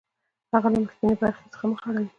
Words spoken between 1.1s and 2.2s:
برخې څخه مخ اړوي